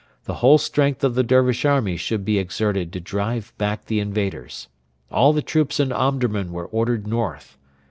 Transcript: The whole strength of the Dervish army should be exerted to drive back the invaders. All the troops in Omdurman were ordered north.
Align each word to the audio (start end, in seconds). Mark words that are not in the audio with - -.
The 0.23 0.33
whole 0.41 0.57
strength 0.57 1.03
of 1.03 1.13
the 1.13 1.21
Dervish 1.21 1.63
army 1.63 1.95
should 1.95 2.25
be 2.25 2.39
exerted 2.39 2.91
to 2.91 2.99
drive 2.99 3.53
back 3.59 3.85
the 3.85 3.99
invaders. 3.99 4.67
All 5.11 5.31
the 5.31 5.43
troops 5.43 5.79
in 5.79 5.91
Omdurman 5.91 6.51
were 6.51 6.65
ordered 6.65 7.05
north. 7.05 7.55